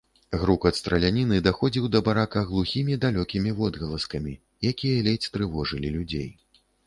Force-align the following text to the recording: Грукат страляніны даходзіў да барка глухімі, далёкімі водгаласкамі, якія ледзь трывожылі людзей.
Грукат 0.41 0.77
страляніны 0.77 1.37
даходзіў 1.47 1.85
да 1.95 1.99
барка 2.07 2.43
глухімі, 2.47 2.97
далёкімі 3.05 3.51
водгаласкамі, 3.61 4.33
якія 4.73 5.05
ледзь 5.11 5.31
трывожылі 5.37 5.93
людзей. 6.01 6.27